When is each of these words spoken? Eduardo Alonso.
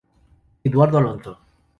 Eduardo 0.63 0.97
Alonso. 0.97 1.37